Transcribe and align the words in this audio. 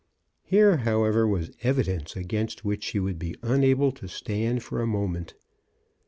Here, 0.41 0.77
however, 0.77 1.27
was 1.27 1.51
evidence 1.61 2.15
against 2.15 2.65
which 2.65 2.83
she 2.85 2.99
would 2.99 3.19
be 3.19 3.35
unable 3.43 3.91
to 3.91 4.07
stand 4.07 4.63
for 4.63 4.81
a 4.81 4.87
moment. 4.87 5.35